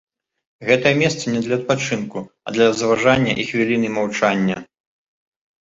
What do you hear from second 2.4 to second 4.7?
а для разважання і хвіліны маўчання.